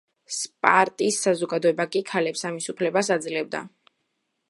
[0.35, 3.67] სპარტის საზოგადოება კი, ქალებს ამის უფლებას აძლევდა.